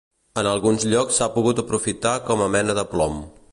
[0.41, 3.25] En alguns llocs s'ha pogut aprofitar com a mena de plom.